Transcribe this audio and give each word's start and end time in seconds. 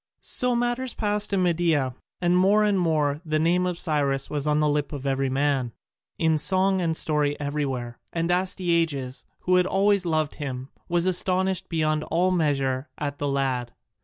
So 0.21 0.55
matters 0.55 0.95
passed 0.95 1.31
in 1.31 1.43
Media: 1.43 1.93
and 2.21 2.35
more 2.35 2.63
and 2.63 2.79
more 2.79 3.21
the 3.23 3.37
name 3.37 3.67
of 3.67 3.77
Cyrus 3.77 4.31
was 4.31 4.47
on 4.47 4.59
the 4.59 4.67
lip 4.67 4.91
of 4.93 5.05
every 5.05 5.29
man, 5.29 5.73
in 6.17 6.39
song 6.39 6.81
and 6.81 6.97
story 6.97 7.39
everywhere, 7.39 7.99
and 8.11 8.31
Astyages, 8.31 9.25
who 9.41 9.57
had 9.57 9.67
always 9.67 10.03
loved 10.03 10.33
him, 10.41 10.69
was 10.89 11.05
astonished 11.05 11.69
beyond 11.69 12.03
all 12.05 12.31
measure 12.31 12.89
at 12.97 13.19
the 13.19 13.27
lad. 13.27 13.73